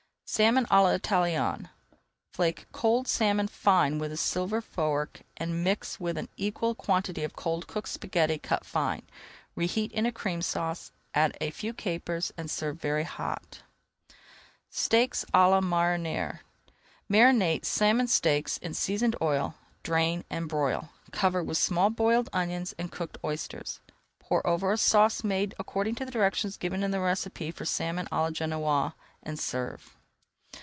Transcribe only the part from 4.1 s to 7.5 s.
a silver fork and mix with an equal quantity of